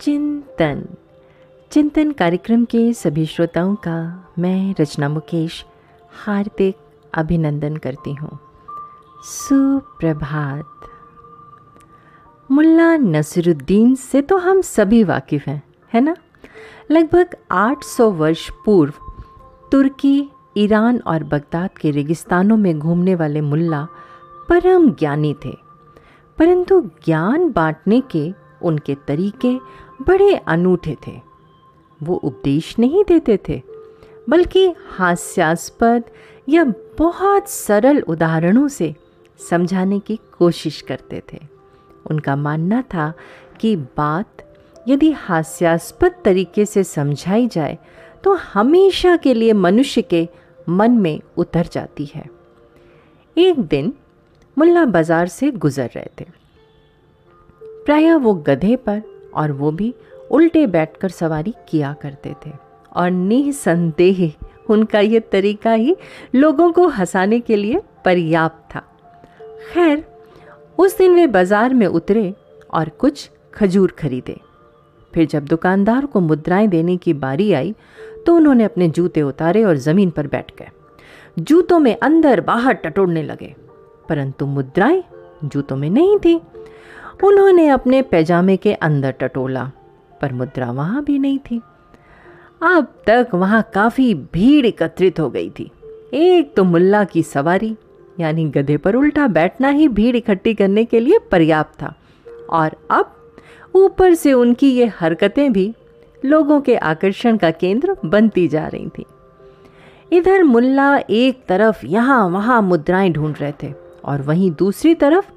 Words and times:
चिंतन। 0.00 0.82
चिंतन 1.70 2.12
कार्यक्रम 2.12 2.64
के 2.64 2.92
सभी 2.92 3.24
श्रोताओं 3.26 3.74
का 3.74 3.96
मैं 4.38 4.74
रचना 4.80 5.08
मुकेश 5.08 5.64
हार्दिक 6.24 6.76
अभिनंदन 7.14 7.76
करती 7.76 8.14
हूँ। 8.14 8.38
सुप्रभात। 9.24 10.64
मुल्ला 12.50 12.96
नसरुद्दीन 12.96 13.94
से 13.94 14.22
तो 14.22 14.36
हम 14.36 14.60
सभी 14.60 15.02
वाकिफ़ 15.04 15.50
हैं, 15.50 15.62
है 15.92 16.00
ना? 16.00 16.16
लगभग 16.90 17.36
800 17.50 18.10
वर्ष 18.10 18.48
पूर्व 18.64 18.92
तुर्की, 19.72 20.30
ईरान 20.56 21.02
और 21.06 21.24
बगदाद 21.24 21.78
के 21.78 21.90
रेगिस्तानों 21.90 22.56
में 22.56 22.78
घूमने 22.78 23.14
वाले 23.14 23.40
मुल्ला 23.40 23.86
परम 24.48 24.90
ज्ञानी 24.90 25.34
थे, 25.44 25.56
परंतु 26.38 26.80
ज्ञान 27.04 27.50
बांटने 27.52 28.00
के 28.10 28.32
उनके 28.62 28.94
तरीके 29.08 29.58
बड़े 30.00 30.34
अनूठे 30.36 30.96
थे। 31.06 31.20
वो 32.00 32.14
उपदेश 32.16 32.74
नहीं 32.78 33.04
देते 33.04 33.38
थे, 33.48 33.60
बल्कि 34.28 34.66
हास्यास्पद 34.88 36.04
या 36.48 36.64
बहुत 36.98 37.48
सरल 37.48 38.00
उदाहरणों 38.02 38.66
से 38.68 38.94
समझाने 39.40 39.98
की 40.00 40.18
कोशिश 40.38 40.80
करते 40.80 41.22
थे। 41.32 41.38
उनका 42.06 42.36
मानना 42.38 42.82
था 42.94 43.12
कि 43.60 43.74
बात 43.76 44.42
यदि 44.88 45.10
हास्यास्पद 45.12 46.14
तरीके 46.24 46.64
से 46.66 46.84
समझाई 46.84 47.46
जाए 47.48 47.78
तो 48.24 48.34
हमेशा 48.44 49.16
के 49.16 49.34
लिए 49.34 49.52
मनुष्य 49.52 50.02
के 50.02 50.28
मन 50.68 50.90
में 50.92 51.20
उतर 51.36 51.66
जाती 51.72 52.04
है। 52.14 52.24
एक 53.36 53.60
दिन 53.60 53.92
मुल्ला 54.56 54.84
बाज़ार 54.86 55.28
से 55.28 55.50
गुजर 55.52 55.90
रहे 55.94 56.10
थे। 56.20 56.26
प्रायः 57.84 58.16
वो 58.16 58.34
गधे 58.46 58.76
पर 58.78 59.02
और 59.34 59.52
वो 59.52 59.70
भी 59.72 59.94
उल्टे 60.30 60.66
बैठकर 60.68 61.08
सवारी 61.10 61.54
किया 61.68 61.94
करते 62.02 62.34
थे। 62.46 62.50
और 62.92 63.10
निसंदेह 63.10 64.32
उनका 64.68 65.00
ये 65.00 65.20
तरीका 65.22 65.72
ही 65.72 65.96
लोगों 66.34 66.70
को 66.72 66.86
हंसाने 66.88 67.40
के 67.40 67.56
लिए 67.56 67.80
पर्याप्त 68.04 68.74
था। 68.74 68.80
खैर, 69.72 70.04
उस 70.78 70.96
दिन 70.98 71.14
वे 71.14 71.26
बाज़ार 71.28 71.74
में 71.74 71.86
उतरे 71.86 72.32
और 72.72 72.88
कुछ 72.90 73.28
खजूर 73.54 73.94
खरीदे। 73.98 74.36
फिर 75.14 75.26
जब 75.26 75.44
दुकानदार 75.44 76.06
को 76.06 76.20
मुद्राएँ 76.20 76.68
देने 76.68 76.96
की 76.96 77.12
बारी 77.14 77.52
आई 77.52 77.74
तो 78.26 78.34
उन्होंने 78.36 78.64
अपने 78.64 78.88
जूते 78.88 79.22
उतारे 79.22 79.64
और 79.64 79.76
ज़मीन 79.78 80.10
पर 80.10 80.26
बैठ 80.26 80.50
गए। 80.58 80.68
जूतों 81.38 81.78
में 81.78 81.96
अंदर 81.96 82.40
बाहर 82.42 82.74
टटोड़ने 82.74 83.22
लगे, 83.22 83.54
परंतु 84.08 84.46
मुद्राएँ 84.46 85.02
जूतों 85.44 85.76
में 85.76 85.88
नहीं 85.90 86.18
थी। 86.18 86.40
उन्होंने 87.24 87.66
अपने 87.68 88.02
पैजामे 88.02 88.56
के 88.56 88.72
अंदर 88.72 89.10
टटोला, 89.10 89.70
पर 90.20 90.32
मुद्रा 90.32 90.70
वहाँ 90.70 91.04
भी 91.04 91.18
नहीं 91.18 91.38
थी। 91.38 91.60
अब 92.62 92.86
तक 93.06 93.28
वहाँ 93.34 93.62
काफ़ी 93.74 94.14
भीड़ 94.14 94.66
एकत्रित 94.66 95.20
हो 95.20 95.28
गई 95.30 95.50
थी। 95.50 95.70
एक 96.14 96.54
तो 96.56 96.64
मुल्ला 96.64 97.04
की 97.04 97.22
सवारी, 97.22 97.76
यानी 98.20 98.44
गधे 98.44 98.76
पर 98.76 98.94
उल्टा 98.94 99.26
बैठना 99.26 99.68
ही 99.68 99.88
भीड़ 99.88 100.16
इकट्ठी 100.16 100.54
करने 100.54 100.84
के 100.84 101.00
लिए 101.00 101.18
पर्याप्त 101.30 101.82
था। 101.82 101.94
और 102.50 102.76
अब 102.90 103.14
ऊपर 103.74 104.14
से 104.14 104.32
उनकी 104.32 104.70
ये 104.70 104.86
हरकतें 104.98 105.52
भी 105.52 105.72
लोगों 106.24 106.60
के 106.60 106.76
आकर्षण 106.76 107.36
का 107.36 107.50
केंद्र 107.50 107.96
बनती 108.04 108.48
जा 108.48 108.66
रही 108.66 108.88
थी। 108.88 109.04
इधर 110.12 110.42
मुल्ला 110.42 110.96
एक 111.10 111.44
तरफ़ 111.48 111.86
यहाँ 111.86 112.28
वहाँ 112.28 112.62
मुद्राएँ 112.62 113.10
ढूंढ 113.10 113.36
रहे 113.40 113.52
थे, 113.62 113.72
और 114.04 114.22
वहीं 114.22 114.50
दूसरी 114.50 114.94
तरफ़ 114.94 115.30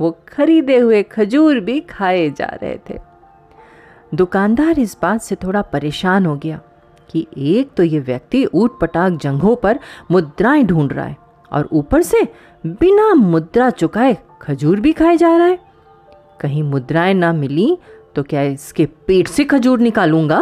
वो 0.00 0.10
खरीदे 0.28 0.78
हुए 0.78 1.02
खजूर 1.02 1.60
भी 1.60 1.80
खाए 1.80 2.28
जा 2.30 2.46
रहे 2.62 2.78
थे। 2.90 2.98
दुकानदार 4.14 4.78
इस 4.78 4.96
बात 5.02 5.20
से 5.20 5.34
थोड़ा 5.34 5.62
परेशान 5.62 6.26
हो 6.26 6.36
गया 6.36 6.60
कि 7.10 7.26
एक 7.38 7.70
तो 7.76 7.82
ये 7.82 8.00
व्यक्ति 8.00 8.44
ऊट 8.44 8.78
पटाक 8.80 9.12
जंगों 9.12 9.54
पर 9.56 9.78
मुद्राएँ 10.10 10.64
ढूंढ 10.64 10.92
रहा 10.92 11.04
है 11.04 11.16
और 11.52 11.68
ऊपर 11.72 12.02
से 12.02 12.22
बिना 12.64 13.14
मुद्रा 13.14 13.70
चुकाए 13.70 14.16
खजूर 14.42 14.80
भी 14.80 14.92
खाए 14.92 15.16
जा 15.16 15.36
रहा 15.36 15.46
है। 15.46 15.58
कहीं 16.40 16.62
मुद्राएँ 16.62 17.14
ना 17.14 17.32
मिली 17.32 17.76
तो 18.14 18.22
क्या 18.22 18.42
इसके 18.42 18.86
पेट 19.06 19.28
से 19.28 19.44
खजूर 19.44 19.80
निकालूँगा? 19.80 20.40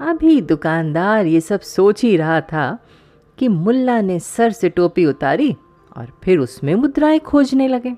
अभी 0.00 0.40
दुकानदार 0.40 1.26
ये 1.26 1.40
सब 1.40 1.60
सोच 1.60 2.02
ही 2.02 2.16
रहा 2.16 2.40
था 2.40 2.78
कि 3.38 3.48
मुल्ला 3.48 4.00
ने 4.00 4.18
सर 4.20 4.50
से 4.50 4.68
टोपी 4.68 5.06
उतारी 5.06 5.56
और 5.96 6.06
फिर 6.24 6.38
उसमें 6.38 6.74
मुद्राएँ 6.74 7.18
खोजने 7.18 7.68
लगे। 7.68 7.94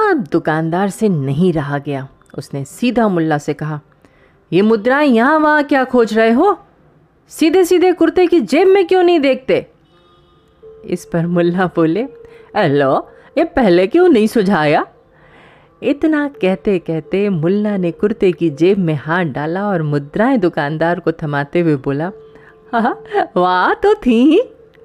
अब 0.00 0.24
दुकानदार 0.32 0.90
से 0.90 1.08
नहीं 1.08 1.52
रहा 1.52 1.78
गया। 1.78 2.08
उसने 2.38 2.64
सीधा 2.64 3.08
मुल्ला 3.08 3.38
से 3.38 3.54
कहा, 3.54 3.80
ये 4.52 4.62
मुद्राएँ 4.62 5.08
यहाँ 5.08 5.38
वहाँ 5.38 5.62
क्या 5.64 5.84
खोज 5.84 6.16
रहे 6.18 6.30
हो? 6.30 6.58
सीधे 7.30 7.64
सीधे 7.64 7.92
कुर्ते 7.92 8.26
की 8.26 8.40
जेब 8.40 8.68
में 8.68 8.86
क्यों 8.86 9.02
नहीं 9.02 9.20
देखते? 9.20 9.66
इस 10.84 11.04
पर 11.04 11.26
मुल्ला 11.26 11.66
बोले 11.66 12.02
हेलो 12.56 13.08
ये 13.38 13.44
पहले 13.44 13.86
क्यों 13.86 14.08
नहीं 14.08 14.26
सुझाया? 14.26 14.86
इतना 15.82 16.26
कहते 16.42 16.78
कहते 16.78 17.28
मुल्ला 17.28 17.76
ने 17.76 17.90
कुर्ते 17.90 18.32
की 18.32 18.50
जेब 18.50 18.78
में 18.78 18.94
हाथ 18.94 19.24
डाला 19.24 19.66
और 19.68 19.82
मुद्राएँ 19.82 20.38
दुकानदार 20.38 21.00
को 21.00 21.12
थमाते 21.12 21.60
हुए 21.60 21.76
बोला 21.76 22.10
हाँ 22.72 22.98
वहाँ 23.36 23.74
तो 23.82 23.94
थी। 23.94 24.42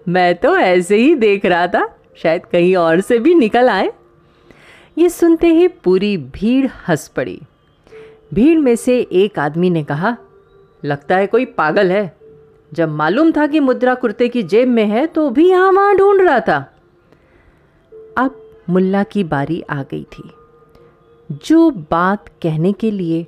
मैं 0.07 0.35
तो 0.35 0.55
ऐसे 0.57 0.95
ही 0.95 1.15
देख 1.15 1.45
रहा 1.45 1.67
था। 1.67 1.87
शायद 2.17 2.45
कहीं 2.45 2.75
और 2.75 3.01
से 3.01 3.19
भी 3.19 3.33
निकल 3.35 3.69
आए। 3.69 3.91
ये 4.97 5.09
सुनते 5.09 5.47
ही 5.47 5.67
पूरी 5.67 6.17
भीड़ 6.17 6.67
हंस 6.87 7.07
पड़ी। 7.07 7.41
भीड़ 8.33 8.59
में 8.59 8.75
से 8.75 8.99
एक 8.99 9.39
आदमी 9.39 9.69
ने 9.69 9.83
कहा, 9.83 10.17
लगता 10.85 11.15
है 11.15 11.27
कोई 11.27 11.45
पागल 11.45 11.91
है। 11.91 12.17
जब 12.73 12.89
मालूम 12.89 13.31
था 13.31 13.47
कि 13.47 13.59
मुद्रा 13.59 13.93
कुर्ते 13.95 14.29
की 14.29 14.43
जेब 14.43 14.67
में 14.67 14.85
है 14.85 15.05
तो 15.07 15.29
भी 15.29 15.49
यहाँ 15.49 15.71
वहाँ 15.71 15.95
ढूंढ 15.97 16.21
रहा 16.21 16.39
था। 16.39 16.57
अब 18.17 18.41
मुल्ला 18.69 19.03
की 19.03 19.23
बारी 19.23 19.61
आ 19.61 19.83
गई 19.83 20.03
थी। 20.03 20.29
जो 21.31 21.69
बात 21.71 22.29
कहने 22.41 22.73
के 22.73 22.91
लिए 22.91 23.25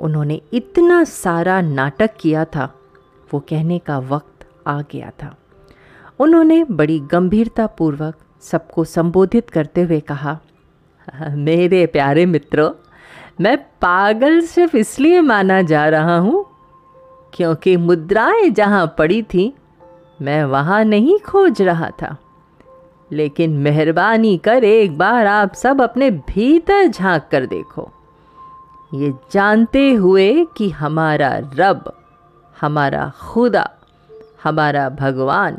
उन्होंने 0.00 0.40
इतना 0.52 1.04
सारा 1.04 1.60
नाटक 1.60 2.10
किया 2.20 2.44
था, 2.44 2.74
वो 3.34 3.40
कहने 3.40 3.78
का 3.78 3.98
वक्त 3.98 4.46
आ 4.66 4.80
गया 4.82 5.10
था। 5.22 5.36
उन्होंने 6.18 6.64
बड़ी 6.64 6.98
गंभीरतापूर्वक 7.00 8.14
सबको 8.42 8.84
संबोधित 8.84 9.50
करते 9.50 9.82
हुए 9.82 10.00
कहा 10.00 10.38
मेरे 11.18 11.86
प्यारे 11.86 12.26
मित्रों, 12.26 12.70
मैं 13.40 13.56
पागल 13.58 14.40
सिर्फ़ 14.40 14.76
इसलिए 14.76 15.20
माना 15.20 15.62
जा 15.62 15.88
रहा 15.88 16.18
हूँ 16.18 16.46
क्योंकि 17.34 17.76
मुद्राएँ 17.76 18.50
जहाँ 18.50 18.94
पड़ी 18.98 19.22
थी, 19.22 19.54
मैं 20.22 20.44
वहाँ 20.44 20.84
नहीं 20.84 21.18
खोज 21.18 21.62
रहा 21.62 21.90
था। 21.90 22.16
लेकिन 23.12 23.50
मेहरबानी 23.50 24.38
कर 24.38 24.64
एक 24.64 24.98
बार 24.98 25.26
आप 25.26 25.54
सब 25.54 25.82
अपने 25.82 26.10
भीतर 26.10 26.86
झाँक 26.86 27.28
कर 27.32 27.46
देखो। 27.46 27.90
ये 28.94 29.12
जानते 29.32 29.92
हुए 29.92 30.46
कि 30.56 30.70
हमारा 30.70 31.30
रब, 31.54 31.92
हमारा 32.60 33.12
खुदा, 33.20 33.70
हमारा 34.44 34.88
भगवान 34.88 35.58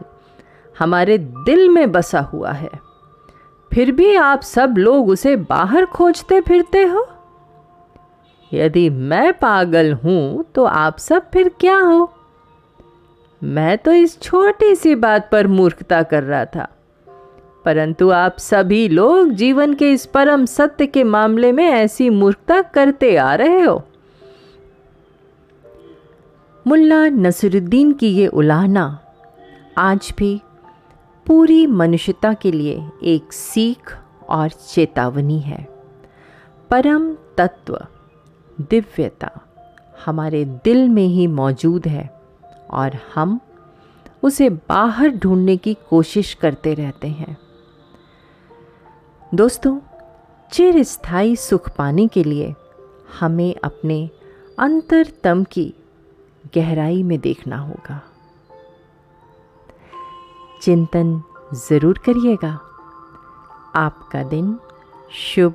हमारे 0.79 1.17
दिल 1.17 1.69
में 1.69 1.91
बसा 1.91 2.19
हुआ 2.19 2.51
है। 2.51 2.90
फिर 3.73 3.91
भी 3.91 4.15
आप 4.15 4.41
सब 4.41 4.75
लोग 4.77 5.09
उसे 5.09 5.35
बाहर 5.35 5.85
खोजते 5.85 6.41
फिरते 6.41 6.83
हो? 6.83 7.07
यदि 8.53 8.89
मैं 8.89 9.33
पागल 9.33 9.93
हूँ 9.93 10.45
तो 10.55 10.63
आप 10.63 10.97
सब 10.97 11.31
फिर 11.31 11.51
क्या 11.59 11.77
हो? 11.77 12.13
मैं 13.43 13.77
तो 13.77 13.91
इस 13.91 14.21
छोटी 14.21 14.75
सी 14.75 14.95
बात 14.95 15.29
पर 15.31 15.47
मूर्खता 15.47 16.03
कर 16.03 16.23
रहा 16.23 16.45
था। 16.45 16.67
परंतु 17.65 18.09
आप 18.09 18.37
सभी 18.37 18.89
लोग 18.89 19.29
जीवन 19.29 19.73
के 19.73 19.91
इस 19.91 20.05
परम 20.05 20.45
सत्य 20.45 20.87
के 20.87 21.03
मामले 21.03 21.51
में 21.51 21.65
ऐसी 21.65 22.09
मूर्खता 22.09 22.61
करते 22.61 23.15
आ 23.15 23.35
रहे 23.35 23.61
हो। 23.61 23.83
मुल्ला 26.67 27.09
नसरुद्दीन 27.09 27.91
की 27.93 28.07
ये 28.07 28.27
उलाहना 28.27 28.99
आज 29.77 30.13
भी 30.17 30.41
पूरी 31.25 31.67
मनुष्यता 31.67 32.33
के 32.33 32.51
लिए 32.51 32.89
एक 33.03 33.33
सीख 33.33 33.97
और 34.29 34.49
चेतावनी 34.49 35.39
है। 35.39 35.67
परम 36.69 37.13
तत्व, 37.37 37.87
दिव्यता 38.61 39.31
हमारे 40.05 40.45
दिल 40.45 40.89
में 40.89 41.07
ही 41.07 41.27
मौजूद 41.27 41.87
है 41.87 42.21
और 42.69 42.97
हम 43.15 43.39
उसे 44.23 44.49
बाहर 44.49 45.09
ढूँढने 45.09 45.57
की 45.57 45.73
कोशिश 45.89 46.33
करते 46.33 46.73
रहते 46.73 47.07
हैं। 47.07 47.37
दोस्तों 49.35 49.79
चिर 50.51 50.83
स्थायी 50.83 51.35
सुख 51.35 51.75
पाने 51.75 52.07
के 52.07 52.23
लिए 52.23 52.53
हमें 53.19 53.55
अपने 53.63 54.09
अंतरतम 54.59 55.43
की 55.43 55.73
गहराई 56.55 57.03
में 57.03 57.19
देखना 57.19 57.57
होगा। 57.57 58.10
चिंतन 60.61 61.21
ज़रूर 61.53 61.97
करिएगा। 61.97 62.51
आपका 63.75 64.23
दिन 64.23 64.59
शुभ 65.11 65.53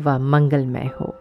व 0.00 0.18
मंगलमय 0.18 0.90
हो। 1.00 1.14